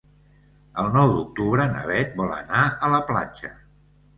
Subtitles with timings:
[0.83, 3.57] El nou d'octubre na Beth vol anar a la platja.